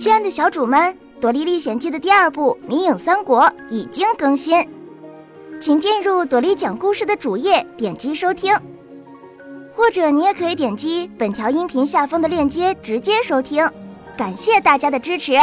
[0.00, 4.66] 亲爱的小主们朵莉历险记的第二部迷影三国已经更新
[5.60, 8.50] 请进入朵莉讲故事的主页点击收听。
[9.70, 13.68] 或者你也可以点击本条音频下方的链接直接收听。
[14.16, 15.34] 感谢大家的支持。